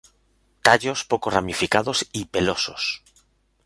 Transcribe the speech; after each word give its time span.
Tallos 0.65 0.99
poco 1.11 1.29
ramificados 1.29 2.07
y 2.11 2.25
pelosos. 2.25 3.03